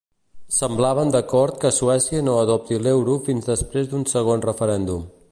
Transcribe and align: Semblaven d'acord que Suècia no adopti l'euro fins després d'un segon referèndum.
Semblaven 0.53 1.11
d'acord 1.15 1.59
que 1.65 1.71
Suècia 1.79 2.21
no 2.29 2.37
adopti 2.45 2.79
l'euro 2.85 3.17
fins 3.27 3.51
després 3.53 3.91
d'un 3.93 4.07
segon 4.15 4.43
referèndum. 4.51 5.05